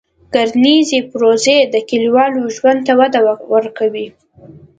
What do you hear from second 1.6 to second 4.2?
د کلیوالو ژوند ته وده ورکوي.